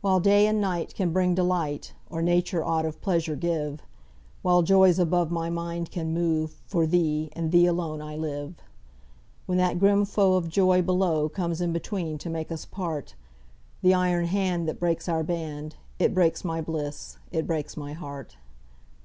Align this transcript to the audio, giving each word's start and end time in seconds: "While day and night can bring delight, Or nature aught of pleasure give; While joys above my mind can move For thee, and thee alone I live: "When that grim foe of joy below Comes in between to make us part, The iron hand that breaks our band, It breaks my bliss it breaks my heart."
"While 0.00 0.18
day 0.18 0.48
and 0.48 0.60
night 0.60 0.96
can 0.96 1.12
bring 1.12 1.36
delight, 1.36 1.92
Or 2.10 2.20
nature 2.22 2.64
aught 2.64 2.84
of 2.84 3.00
pleasure 3.00 3.36
give; 3.36 3.82
While 4.42 4.62
joys 4.62 4.98
above 4.98 5.30
my 5.30 5.48
mind 5.48 5.92
can 5.92 6.12
move 6.12 6.60
For 6.66 6.88
thee, 6.88 7.30
and 7.34 7.52
thee 7.52 7.66
alone 7.66 8.02
I 8.02 8.16
live: 8.16 8.54
"When 9.46 9.56
that 9.58 9.78
grim 9.78 10.06
foe 10.06 10.34
of 10.34 10.48
joy 10.48 10.82
below 10.82 11.28
Comes 11.28 11.60
in 11.60 11.72
between 11.72 12.18
to 12.18 12.28
make 12.28 12.50
us 12.50 12.64
part, 12.64 13.14
The 13.82 13.94
iron 13.94 14.24
hand 14.26 14.66
that 14.66 14.80
breaks 14.80 15.08
our 15.08 15.22
band, 15.22 15.76
It 16.00 16.14
breaks 16.14 16.44
my 16.44 16.60
bliss 16.60 17.18
it 17.30 17.46
breaks 17.46 17.76
my 17.76 17.92
heart." 17.92 18.36